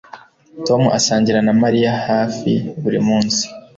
[0.67, 2.51] Tom asangira na Mariya hafi
[2.81, 3.43] buri munsi